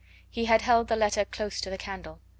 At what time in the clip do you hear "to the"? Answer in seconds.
1.61-1.77